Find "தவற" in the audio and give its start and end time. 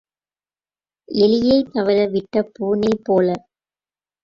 1.71-1.99